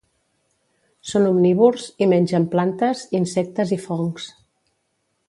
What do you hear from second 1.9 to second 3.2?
i mengen plantes,